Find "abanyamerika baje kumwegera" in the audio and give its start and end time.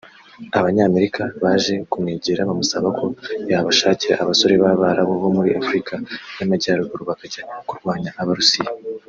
0.59-2.47